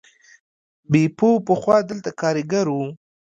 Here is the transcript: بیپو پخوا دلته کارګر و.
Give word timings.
بیپو 0.91 1.29
پخوا 1.47 1.77
دلته 1.89 2.09
کارګر 2.21 2.65
و. 2.71 2.77